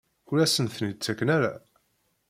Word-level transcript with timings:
Ur 0.31 0.37
asen-ten-id-ttaken 0.39 1.29
ara? 1.37 1.53